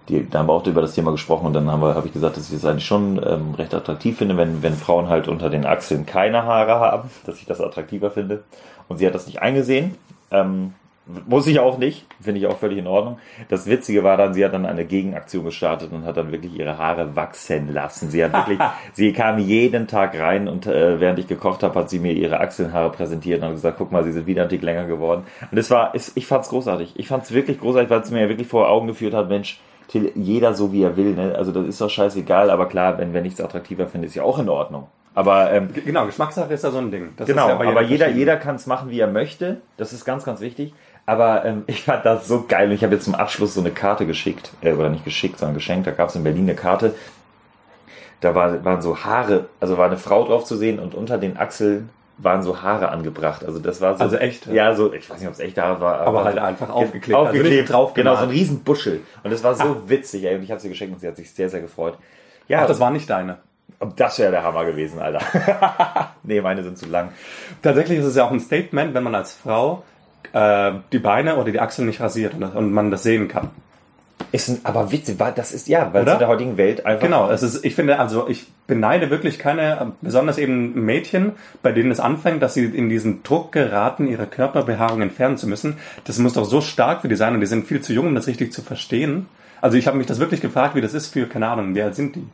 die, 0.10 0.30
da 0.30 0.40
haben 0.40 0.48
wir 0.48 0.54
auch 0.54 0.66
über 0.68 0.82
das 0.82 0.96
Thema 0.96 1.12
gesprochen 1.12 1.48
und 1.48 1.54
dann 1.54 1.72
habe 1.72 2.04
ich 2.06 2.14
gesagt, 2.14 2.36
dass 2.36 2.50
ich 2.50 2.60
das 2.60 2.70
eigentlich 2.70 2.86
schon 2.86 3.22
ähm, 3.26 3.56
recht 3.56 3.74
attraktiv 3.74 4.18
finde, 4.18 4.36
wenn, 4.36 4.62
wenn 4.62 4.74
Frauen 4.74 5.08
halt 5.08 5.28
unter 5.28 5.50
den 5.50 5.66
Achseln 5.66 6.06
keine 6.06 6.44
Haare 6.44 6.80
haben, 6.80 7.10
dass 7.26 7.38
ich 7.38 7.46
das 7.46 7.62
attraktiver 7.62 8.12
finde. 8.12 8.44
Und 8.90 8.98
sie 8.98 9.08
hat 9.08 9.16
das 9.16 9.28
nicht 9.28 9.42
eingesehen. 9.42 9.96
Ähm, 10.30 10.74
muss 11.06 11.48
ich 11.48 11.60
auch 11.60 11.78
nicht, 11.78 12.06
finde 12.22 12.40
ich 12.40 12.48
auch 12.48 12.58
völlig 12.58 12.78
in 12.78 12.88
Ordnung. 12.88 13.20
Das 13.50 13.68
Witzige 13.68 14.04
war 14.04 14.16
dann, 14.16 14.34
sie 14.34 14.46
hat 14.46 14.54
dann 14.54 14.66
eine 14.66 14.86
Gegenaktion 14.86 15.44
gestartet 15.44 15.92
und 15.92 16.06
hat 16.06 16.16
dann 16.16 16.32
wirklich 16.32 16.58
ihre 16.58 16.78
Haare 16.78 17.16
wachsen 17.16 17.74
lassen. 17.74 18.10
Sie 18.10 18.24
hat 18.24 18.34
wirklich, 18.34 18.60
sie 18.94 19.12
kam 19.12 19.38
jeden 19.38 19.88
Tag 19.88 20.18
rein 20.18 20.48
und 20.48 20.66
äh, 20.66 21.00
während 21.00 21.20
ich 21.20 21.28
gekocht 21.28 21.62
habe, 21.64 21.78
hat 21.78 21.90
sie 21.90 22.00
mir 22.00 22.14
ihre 22.14 22.40
Achselhaare 22.40 22.92
präsentiert 22.92 23.42
und 23.42 23.48
hat 23.48 23.54
gesagt, 23.54 23.78
guck 23.78 23.92
mal, 23.92 24.04
sie 24.04 24.14
sind 24.14 24.28
wieder 24.28 24.44
ein 24.44 24.50
Tick 24.50 24.62
länger 24.62 24.86
geworden. 24.86 25.24
Und 25.52 25.58
es 25.58 25.70
war, 25.70 25.94
es, 25.94 26.14
ich 26.16 26.26
fand's 26.26 26.50
großartig. 26.50 26.94
Ich 26.96 27.08
fand's 27.08 27.34
wirklich 27.34 27.60
großartig, 27.60 27.90
weil 27.90 28.00
es 28.00 28.12
mir 28.12 28.30
wirklich 28.30 28.48
vor 28.48 28.70
Augen 28.70 28.88
geführt 28.88 29.14
hat, 29.14 29.28
Mensch, 29.28 29.60
Till, 29.90 30.14
jeder 30.16 30.54
so 30.54 30.72
wie 30.72 30.84
er 30.84 30.96
will, 30.96 31.14
ne? 31.14 31.36
Also 31.38 31.52
das 31.52 31.68
ist 31.68 31.82
doch 31.82 31.90
scheißegal, 31.90 32.50
aber 32.50 32.68
klar, 32.68 32.98
wenn 32.98 33.14
wir 33.14 33.22
nichts 33.22 33.42
attraktiver 33.42 33.88
finden, 33.88 34.08
ist 34.08 34.16
ja 34.16 34.24
auch 34.24 34.40
in 34.40 34.48
Ordnung. 34.48 34.88
Aber 35.16 35.52
ähm, 35.52 35.70
Genau, 35.74 36.06
Geschmackssache 36.06 36.54
ist 36.54 36.64
ja 36.64 36.72
so 36.72 36.80
ein 36.80 36.90
Ding. 36.90 37.14
Das 37.18 37.28
Genau, 37.28 37.48
ja 37.48 37.60
aber 37.60 37.82
jeder, 37.84 38.10
jeder 38.10 38.38
kann 38.38 38.56
es 38.56 38.66
machen, 38.66 38.90
wie 38.90 39.00
er 39.00 39.08
möchte. 39.08 39.62
Das 39.78 39.94
ist 39.94 40.06
ganz, 40.06 40.24
ganz 40.24 40.42
wichtig. 40.42 40.74
Aber 41.06 41.44
ähm, 41.46 41.64
ich 41.68 41.84
fand 41.84 42.06
das 42.06 42.28
so 42.28 42.46
geil. 42.48 42.70
Und 42.70 42.76
ich 42.76 42.84
habe 42.84 42.96
jetzt 42.96 43.06
zum 43.06 43.16
Abschluss 43.16 43.54
so 43.54 43.60
eine 43.60 43.72
Karte 43.72 44.06
geschickt, 44.06 44.52
äh, 44.62 44.74
oder 44.74 44.90
nicht 44.90 45.04
geschickt, 45.04 45.40
sondern 45.40 45.56
geschenkt. 45.56 45.88
Da 45.88 45.92
gab 45.92 46.10
es 46.10 46.16
in 46.16 46.24
Berlin 46.24 46.44
eine 46.44 46.56
Karte. 46.56 46.96
Da 48.22 48.34
war, 48.36 48.64
waren 48.64 48.82
so 48.82 49.04
Haare, 49.04 49.50
also 49.60 49.78
war 49.78 49.88
eine 49.88 49.98
Frau 49.98 50.24
drauf 50.26 50.46
zu 50.46 50.56
sehen 50.56 50.80
und 50.80 50.96
unter 50.96 51.18
den 51.18 51.36
Achseln 51.36 51.90
waren 52.18 52.42
so 52.42 52.62
Haare 52.62 52.90
angebracht. 52.90 53.44
Also 53.44 53.60
das 53.60 53.82
war 53.82 53.98
so. 53.98 54.04
Also 54.04 54.16
echt? 54.16 54.48
Ja, 54.48 54.76
so, 54.76 54.94
ich 54.94 55.10
weiß 55.10 55.20
nicht, 55.20 55.28
ob 55.28 55.34
es 55.34 55.40
echt 55.40 55.58
Haare 55.58 55.82
war. 55.82 56.00
Aber 56.02 56.24
halt 56.24 56.38
einfach 56.38 56.70
aufgeklebt. 56.70 57.18
Aufgeklebt, 57.18 57.62
also 57.70 57.74
drauf 57.74 57.94
genau, 57.94 58.12
so 58.12 58.18
ein 58.18 58.30
gemalt. 58.30 58.40
riesen 58.40 58.64
Buschel. 58.64 59.02
Und 59.24 59.32
das 59.32 59.44
war 59.44 59.56
so 59.56 59.90
witzig, 59.90 60.24
ey. 60.24 60.36
Und 60.36 60.44
ich 60.44 60.52
habe 60.52 60.62
sie 60.62 60.70
geschenkt 60.70 60.94
und 60.94 61.00
sie 61.02 61.08
hat 61.08 61.18
sich 61.18 61.32
sehr, 61.34 61.50
sehr 61.50 61.60
gefreut. 61.60 61.98
Ja, 62.48 62.62
Ach, 62.62 62.68
das 62.68 62.80
war 62.80 62.92
nicht 62.92 63.10
deine. 63.10 63.40
das 63.98 64.20
wäre 64.20 64.32
der 64.32 64.44
Hammer 64.44 64.64
gewesen, 64.64 65.00
Alter. 65.00 65.22
nee, 66.24 66.40
meine 66.40 66.64
sind 66.64 66.78
zu 66.78 66.86
lang. 66.86 67.10
Tatsächlich 67.62 68.00
ist 68.00 68.06
es 68.06 68.16
ja 68.16 68.26
auch 68.26 68.32
ein 68.32 68.40
Statement, 68.40 68.94
wenn 68.94 69.04
man 69.04 69.16
als 69.16 69.34
Frau 69.34 69.84
äh, 70.34 70.72
die 70.92 71.00
Beine 71.00 71.36
oder 71.36 71.52
die 71.52 71.60
Achseln 71.60 71.88
nicht 71.88 72.00
rasiert 72.00 72.34
und, 72.36 72.44
und 72.44 72.72
man 72.72 72.92
das 72.92 73.04
sehen 73.04 73.28
kann. 73.28 73.50
Ist 74.32 74.50
ein, 74.50 74.62
aber 74.64 74.92
witzig, 74.92 75.20
weil 75.20 75.34
das 75.34 75.52
ist, 75.52 75.68
ja, 75.68 75.94
weil 75.94 76.08
es 76.08 76.14
in 76.14 76.20
der 76.20 76.28
heutigen 76.28 76.58
Welt 76.58 76.86
einfach. 76.86 77.04
Genau, 77.04 77.30
es 77.30 77.44
ist, 77.44 77.64
ich 77.66 77.76
finde, 77.76 78.00
also 78.00 78.28
ich 78.28 78.48
beneide 78.68 79.10
wirklich 79.10 79.38
keine, 79.38 79.94
besonders 80.02 80.38
eben 80.38 80.86
Mädchen, 80.86 81.34
bei 81.62 81.72
denen 81.72 81.92
es 81.92 82.00
anfängt, 82.00 82.42
dass 82.42 82.54
sie 82.54 82.66
in 82.66 82.90
diesen 82.90 83.24
Druck 83.24 83.52
geraten, 83.52 84.08
ihre 84.08 84.26
Körperbehaarung 84.26 85.02
entfernen 85.02 85.38
zu 85.38 85.48
müssen. 85.48 85.78
Das 86.06 86.18
muss 86.20 86.34
doch 86.34 86.46
so 86.46 86.62
stark 86.62 87.02
für 87.02 87.10
die 87.10 87.16
sein 87.16 87.34
und 87.34 87.42
die 87.42 87.48
sind 87.48 87.68
viel 87.68 87.82
zu 87.82 87.94
jung, 87.94 88.08
um 88.08 88.16
das 88.16 88.28
richtig 88.28 88.54
zu 88.54 88.62
verstehen. 88.62 89.28
Also 89.62 89.78
ich 89.78 89.88
habe 89.88 89.98
mich 89.98 90.08
das 90.08 90.20
wirklich 90.20 90.42
gefragt, 90.42 90.76
wie 90.76 90.82
das 90.82 90.94
ist 90.94 91.08
für, 91.14 91.28
keine 91.28 91.48
Ahnung, 91.48 91.76
wie 91.76 91.82
alt 91.82 91.96
sind 91.96 92.16
die? 92.16 92.26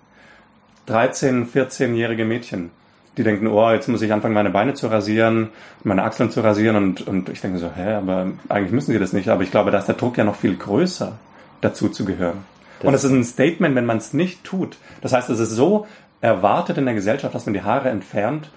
13, 0.85 1.47
14-jährige 1.47 2.25
Mädchen. 2.25 2.71
Die 3.19 3.23
denken, 3.25 3.47
oh, 3.47 3.69
jetzt 3.69 3.89
muss 3.89 4.01
ich 4.01 4.13
anfangen, 4.13 4.33
meine 4.33 4.49
Beine 4.49 4.75
zu 4.75 4.87
rasieren, 4.87 5.49
meine 5.83 6.03
Achseln 6.03 6.31
zu 6.31 6.39
rasieren 6.39 6.77
und, 6.77 7.05
und 7.05 7.27
ich 7.27 7.41
denke 7.41 7.57
so, 7.57 7.69
hä, 7.75 7.95
aber 7.95 8.27
eigentlich 8.47 8.71
müssen 8.71 8.93
sie 8.93 8.99
das 8.99 9.11
nicht. 9.11 9.27
Aber 9.27 9.43
ich 9.43 9.51
glaube, 9.51 9.71
da 9.71 9.77
ist 9.77 9.87
der 9.87 9.95
Druck 9.95 10.17
ja 10.17 10.23
noch 10.23 10.35
viel 10.35 10.55
größer, 10.55 11.11
dazu 11.59 11.89
zu 11.89 12.05
gehören. 12.05 12.45
und 12.81 12.93
es 12.93 13.03
ist 13.03 13.11
ein 13.11 13.25
Statement, 13.25 13.75
wenn 13.75 13.85
man 13.85 13.97
es 13.97 14.13
nicht 14.13 14.45
tut. 14.45 14.77
Das 15.01 15.11
heißt, 15.11 15.29
es 15.29 15.39
ist 15.39 15.49
so 15.49 15.85
erwartet 16.21 16.77
in 16.77 16.85
der 16.85 16.93
Gesellschaft, 16.93 17.35
dass 17.35 17.45
man 17.45 17.53
die 17.53 17.61
Haare 17.61 17.89
entfernt. 17.89 18.49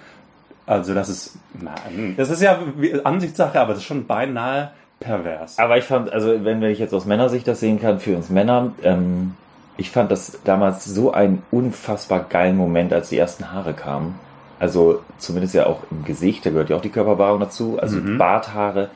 Also 0.65 0.95
das 0.95 1.09
ist, 1.09 1.39
nein, 1.61 2.15
das 2.17 2.31
ist 2.31 2.41
ja 2.41 2.61
Ansichtssache, 3.03 3.61
aber 3.61 3.73
das 3.73 3.79
ist 3.79 3.87
schon 3.89 4.07
beinahe 4.07 4.71
pervers. 5.01 5.59
Aber 5.59 5.77
ich 5.77 5.85
fand, 5.85 6.13
also 6.13 6.45
wenn 6.45 6.63
ich 6.63 6.79
jetzt 6.79 6.95
aus 6.95 7.05
Männersicht 7.05 7.49
das 7.49 7.59
sehen 7.59 7.81
kann, 7.81 7.99
für 7.99 8.17
uns 8.17 8.31
Männer, 8.31 8.73
ähm, 8.85 9.35
ich 9.77 9.91
fand 9.91 10.13
das 10.13 10.39
damals 10.45 10.85
so 10.85 11.13
einen 11.13 11.43
unfassbar 11.51 12.27
geilen 12.29 12.57
Moment, 12.57 12.93
als 12.93 13.09
die 13.09 13.19
ersten 13.19 13.51
Haare 13.51 13.75
kamen. 13.75 14.15
Also 14.63 15.03
zumindest 15.19 15.57
ja 15.57 15.67
auch 15.67 15.81
im 15.91 16.05
Gesicht, 16.05 16.47
da 16.47 16.51
gehört 16.51 16.71
ja 16.71 16.77
auch 16.77 16.83
die 16.83 16.89
Körperbehaarung 16.89 17.41
dazu. 17.41 17.81
Also 17.81 17.99
Barthaare, 18.17 18.91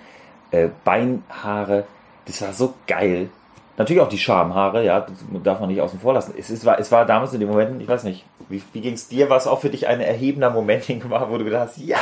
äh, 0.52 0.68
Beinhaare, 0.84 1.82
das 2.24 2.40
war 2.40 2.52
so 2.52 2.74
geil. 2.86 3.30
Natürlich 3.76 4.00
auch 4.00 4.08
die 4.08 4.16
Schamhaare, 4.16 4.84
ja, 4.84 5.00
das 5.00 5.16
darf 5.42 5.58
man 5.58 5.68
nicht 5.68 5.80
außen 5.80 5.98
vor 5.98 6.14
lassen. 6.14 6.34
Es, 6.38 6.50
ist, 6.50 6.64
war, 6.64 6.78
es 6.78 6.92
war 6.92 7.04
damals 7.04 7.32
in 7.32 7.40
dem 7.40 7.48
Moment, 7.48 7.82
ich 7.82 7.88
weiß 7.88 8.04
nicht, 8.04 8.24
wie, 8.48 8.62
wie 8.74 8.80
ging 8.80 8.94
es 8.94 9.08
dir? 9.08 9.28
War 9.28 9.38
es 9.38 9.48
auch 9.48 9.60
für 9.60 9.68
dich 9.68 9.88
ein 9.88 10.00
erhebender 10.00 10.50
Moment, 10.50 10.84
wo 10.88 11.36
du 11.36 11.44
gedacht 11.44 11.70
hast, 11.70 11.78
ja, 11.78 11.98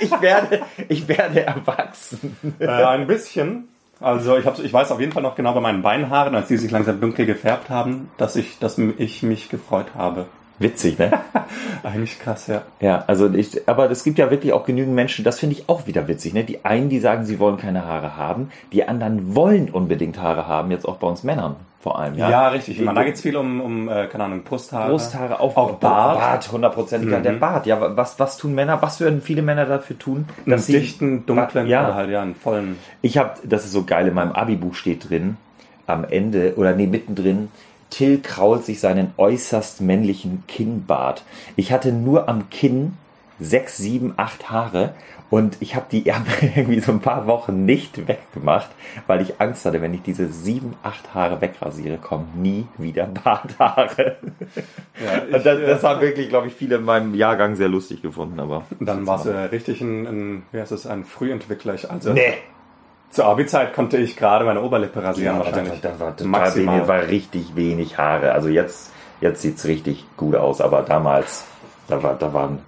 ich 0.00 0.22
werde, 0.22 0.62
ich 0.88 1.06
werde 1.06 1.42
erwachsen. 1.42 2.34
Äh, 2.58 2.66
ein 2.66 3.06
bisschen. 3.06 3.68
Also 4.00 4.38
ich, 4.38 4.46
hab's, 4.46 4.58
ich 4.58 4.72
weiß 4.72 4.90
auf 4.90 5.00
jeden 5.00 5.12
Fall 5.12 5.22
noch 5.22 5.34
genau 5.34 5.52
bei 5.52 5.60
meinen 5.60 5.82
Beinhaaren, 5.82 6.34
als 6.34 6.48
die 6.48 6.56
sich 6.56 6.70
langsam 6.70 6.98
dunkel 6.98 7.26
gefärbt 7.26 7.68
haben, 7.68 8.10
dass 8.16 8.36
ich, 8.36 8.58
dass 8.58 8.78
ich 8.78 9.22
mich 9.22 9.50
gefreut 9.50 9.94
habe. 9.94 10.24
Witzig, 10.58 10.98
ne? 10.98 11.10
Eigentlich 11.82 12.18
krass, 12.20 12.46
ja. 12.46 12.62
Ja, 12.80 13.04
also 13.06 13.32
ich, 13.32 13.68
aber 13.68 13.90
es 13.90 14.04
gibt 14.04 14.18
ja 14.18 14.30
wirklich 14.30 14.52
auch 14.52 14.64
genügend 14.64 14.94
Menschen, 14.94 15.24
das 15.24 15.40
finde 15.40 15.56
ich 15.56 15.68
auch 15.68 15.86
wieder 15.86 16.08
witzig, 16.08 16.34
ne? 16.34 16.44
Die 16.44 16.64
einen, 16.64 16.88
die 16.88 17.00
sagen, 17.00 17.24
sie 17.24 17.38
wollen 17.38 17.56
keine 17.56 17.84
Haare 17.84 18.16
haben, 18.16 18.50
die 18.72 18.86
anderen 18.86 19.34
wollen 19.34 19.70
unbedingt 19.70 20.18
Haare 20.18 20.46
haben, 20.46 20.70
jetzt 20.70 20.86
auch 20.86 20.96
bei 20.96 21.06
uns 21.06 21.22
Männern 21.24 21.56
vor 21.82 21.98
allem, 21.98 22.16
ja. 22.16 22.30
Ja, 22.30 22.48
richtig. 22.48 22.74
Ich 22.74 22.78
Die- 22.78 22.84
meine, 22.84 23.00
da 23.00 23.04
geht's 23.04 23.22
viel 23.22 23.36
um, 23.36 23.60
um 23.60 23.88
äh, 23.88 24.06
keine 24.06 24.24
Ahnung, 24.24 24.44
Brusthaare. 24.44 24.88
Brusthaare, 24.88 25.40
auch, 25.40 25.56
Auch 25.56 25.72
Bart. 25.72 26.18
Bart, 26.20 26.52
hundertprozentig. 26.52 27.10
Ja, 27.10 27.18
der 27.18 27.32
Bart, 27.32 27.66
ja, 27.66 27.96
was, 27.96 28.20
was 28.20 28.36
tun 28.38 28.54
Männer, 28.54 28.80
was 28.80 29.00
würden 29.00 29.20
viele 29.20 29.42
Männer 29.42 29.66
dafür 29.66 29.98
tun? 29.98 30.28
Einen 30.46 30.64
dichten, 30.64 31.26
dunklen 31.26 31.66
ja, 31.66 31.84
oder 31.86 31.94
halt 31.96 32.10
ja, 32.10 32.22
einen 32.22 32.36
vollen. 32.36 32.78
Ich 33.00 33.18
habe, 33.18 33.32
das 33.42 33.64
ist 33.64 33.72
so 33.72 33.82
geil, 33.82 34.06
in 34.06 34.14
meinem 34.14 34.30
Abi-Buch 34.30 34.76
steht 34.76 35.10
drin, 35.10 35.36
am 35.88 36.04
Ende, 36.04 36.54
oder 36.56 36.72
nee, 36.76 36.86
mittendrin, 36.86 37.48
Till 37.92 38.20
krault 38.22 38.64
sich 38.64 38.80
seinen 38.80 39.12
äußerst 39.18 39.82
männlichen 39.82 40.44
Kinnbart. 40.48 41.24
Ich 41.56 41.72
hatte 41.72 41.92
nur 41.92 42.26
am 42.28 42.48
Kinn 42.48 42.94
sechs, 43.38 43.76
sieben, 43.76 44.14
acht 44.16 44.50
Haare 44.50 44.94
und 45.28 45.56
ich 45.60 45.74
habe 45.74 45.86
die 45.92 46.06
irgendwie 46.56 46.80
so 46.80 46.92
ein 46.92 47.00
paar 47.00 47.26
Wochen 47.26 47.64
nicht 47.66 48.06
weggemacht, 48.08 48.70
weil 49.06 49.20
ich 49.20 49.40
Angst 49.40 49.64
hatte, 49.66 49.82
wenn 49.82 49.92
ich 49.94 50.02
diese 50.02 50.28
sieben, 50.32 50.74
acht 50.82 51.12
Haare 51.14 51.40
wegrasiere, 51.40 51.98
kommen 51.98 52.28
nie 52.36 52.66
wieder 52.78 53.06
Barthaare. 53.24 54.16
Ja, 55.04 55.36
Und 55.36 55.44
das, 55.44 55.58
das 55.60 55.82
haben 55.84 56.00
wirklich, 56.00 56.28
glaube 56.30 56.46
ich, 56.48 56.54
viele 56.54 56.76
in 56.76 56.84
meinem 56.84 57.14
Jahrgang 57.14 57.56
sehr 57.56 57.68
lustig 57.68 58.00
gefunden, 58.02 58.40
aber. 58.40 58.64
Dann 58.80 59.06
war 59.06 59.18
es 59.20 59.26
äh, 59.26 59.36
richtig 59.36 59.80
ein, 59.82 60.06
ein, 60.06 60.42
wie 60.52 60.60
heißt 60.60 60.72
es, 60.72 60.86
ein 60.86 61.04
Frühentwickler. 61.04 61.74
Ich- 61.74 61.90
Also 61.90 62.12
Nee! 62.12 62.34
Zur 63.12 63.26
Abi-Zeit 63.26 63.74
konnte 63.74 63.98
ich 63.98 64.16
gerade 64.16 64.44
meine 64.44 64.62
Oberlippe 64.62 65.02
rasieren 65.02 65.38
Ja, 65.38 65.44
wahrscheinlich. 65.44 65.80
Da, 65.80 66.00
war 66.00 66.16
total 66.16 66.26
Maximal. 66.26 66.76
wenig, 66.76 66.88
war 66.88 67.08
richtig 67.08 67.54
wenig 67.54 67.98
Haare. 67.98 68.32
Also 68.32 68.48
jetzt, 68.48 68.90
jetzt 69.20 69.42
sieht's 69.42 69.66
richtig 69.66 70.06
gut 70.16 70.34
aus, 70.34 70.60
aber 70.60 70.82
damals, 70.82 71.44
da 71.88 72.02
war, 72.02 72.14
da 72.14 72.32
waren, 72.32 72.60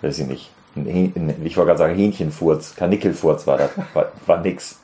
weiß 0.00 0.20
ich 0.20 0.26
nicht, 0.26 0.50
ein, 0.76 1.34
ich 1.44 1.56
wollte 1.56 1.68
gerade 1.68 1.78
sagen 1.78 1.94
Hähnchenfurz, 1.96 2.76
Kanickelfurz 2.76 3.46
war 3.46 3.58
das, 3.58 3.70
war, 3.94 4.12
war 4.26 4.40
nix. 4.40 4.80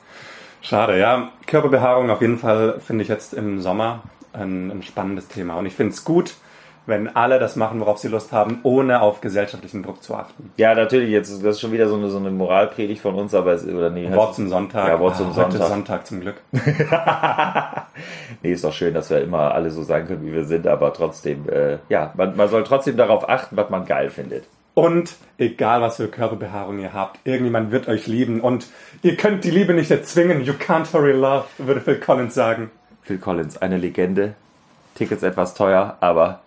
Schade, 0.60 0.98
ja. 0.98 1.30
Körperbehaarung 1.46 2.10
auf 2.10 2.20
jeden 2.20 2.38
Fall 2.38 2.80
finde 2.80 3.02
ich 3.02 3.08
jetzt 3.08 3.32
im 3.32 3.60
Sommer 3.60 4.02
ein, 4.32 4.70
ein 4.70 4.82
spannendes 4.82 5.28
Thema. 5.28 5.54
Und 5.54 5.66
ich 5.66 5.74
finde 5.74 5.92
es 5.92 6.04
gut, 6.04 6.34
wenn 6.86 7.14
alle 7.14 7.38
das 7.38 7.56
machen, 7.56 7.80
worauf 7.80 7.98
sie 7.98 8.08
Lust 8.08 8.32
haben, 8.32 8.60
ohne 8.62 9.00
auf 9.02 9.20
gesellschaftlichen 9.20 9.82
Druck 9.82 10.02
zu 10.02 10.14
achten. 10.14 10.52
Ja, 10.56 10.74
natürlich, 10.74 11.10
jetzt, 11.10 11.30
das 11.44 11.56
ist 11.56 11.60
schon 11.60 11.72
wieder 11.72 11.88
so 11.88 11.96
eine, 11.96 12.08
so 12.10 12.18
eine 12.18 12.30
Moralpredigt 12.30 13.00
von 13.00 13.14
uns, 13.14 13.34
aber 13.34 13.52
es, 13.52 13.66
oder 13.66 13.90
nee, 13.90 14.10
Wort 14.12 14.34
zum 14.34 14.48
Sonntag. 14.48 14.88
Ja, 14.88 14.98
Wort 14.98 15.16
zum 15.16 15.26
Ah, 15.26 15.36
Heute 15.36 15.58
Sonntag. 15.58 15.68
Sonntag 15.68 16.06
zum 16.06 16.20
Glück. 16.20 16.36
nee, 18.42 18.52
ist 18.52 18.64
doch 18.64 18.72
schön, 18.72 18.94
dass 18.94 19.10
wir 19.10 19.20
immer 19.20 19.54
alle 19.54 19.70
so 19.70 19.82
sein 19.82 20.06
können, 20.06 20.24
wie 20.26 20.32
wir 20.32 20.44
sind, 20.44 20.66
aber 20.66 20.92
trotzdem, 20.92 21.48
äh, 21.48 21.78
ja, 21.88 22.12
man, 22.16 22.36
man 22.36 22.48
soll 22.48 22.64
trotzdem 22.64 22.96
darauf 22.96 23.28
achten, 23.28 23.56
was 23.56 23.70
man 23.70 23.84
geil 23.84 24.10
findet. 24.10 24.44
Und 24.74 25.16
egal, 25.36 25.82
was 25.82 25.96
für 25.96 26.08
Körperbehaarung 26.08 26.78
ihr 26.78 26.92
habt, 26.92 27.18
irgendjemand 27.24 27.70
wird 27.72 27.88
euch 27.88 28.06
lieben. 28.06 28.40
Und 28.40 28.68
ihr 29.02 29.16
könnt 29.16 29.44
die 29.44 29.50
Liebe 29.50 29.74
nicht 29.74 29.90
erzwingen. 29.90 30.44
You 30.44 30.54
can't 30.54 30.92
hurry 30.92 31.12
love, 31.12 31.44
würde 31.58 31.80
Phil 31.80 31.98
Collins 31.98 32.34
sagen. 32.34 32.70
Phil 33.02 33.18
Collins, 33.18 33.58
eine 33.58 33.76
Legende. 33.76 34.34
Tickets 34.94 35.22
etwas 35.22 35.54
teuer, 35.54 35.96
aber 36.00 36.40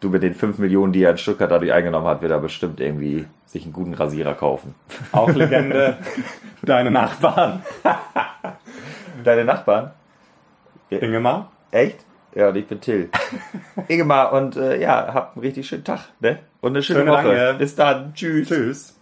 du 0.00 0.08
mit 0.08 0.22
den 0.22 0.34
5 0.34 0.58
Millionen, 0.58 0.92
die 0.92 1.02
er 1.02 1.12
in 1.12 1.18
Stuttgart 1.18 1.50
dadurch 1.50 1.72
eingenommen 1.72 2.06
hat, 2.06 2.22
wird 2.22 2.32
er 2.32 2.38
bestimmt 2.38 2.80
irgendwie 2.80 3.26
sich 3.46 3.64
einen 3.64 3.72
guten 3.72 3.94
Rasierer 3.94 4.34
kaufen. 4.34 4.74
Auch 5.12 5.30
Legende. 5.30 5.98
Deine 6.62 6.90
Nachbarn. 6.90 7.62
Deine 9.24 9.44
Nachbarn? 9.44 9.92
Ingemar. 10.88 11.52
Echt? 11.70 12.04
Ja, 12.34 12.48
und 12.48 12.56
ich 12.56 12.66
bin 12.66 12.80
Till. 12.80 13.10
Ingemar, 13.88 14.32
und 14.32 14.56
äh, 14.56 14.80
ja, 14.80 15.12
habt 15.12 15.36
einen 15.36 15.44
richtig 15.44 15.66
schönen 15.66 15.84
Tag, 15.84 16.00
ne? 16.20 16.38
Und 16.60 16.72
eine 16.72 16.82
schöne 16.82 17.00
Schöne 17.00 17.12
Woche. 17.12 17.34
Danke. 17.34 17.54
Bis 17.58 17.74
dann. 17.74 18.14
Tschüss. 18.14 18.48
Tschüss. 18.48 18.99